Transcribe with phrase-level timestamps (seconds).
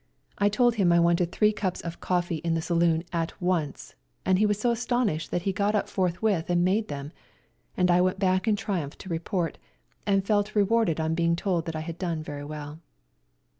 [0.39, 3.93] I told him I wanted three cups of coffee in the saloon at once,
[4.25, 7.11] and he was so as tonished that he got up forthwith and made them,
[7.77, 9.59] and I went back in triumph to report,
[10.07, 12.79] and felt rewarded on being told that I had done very well.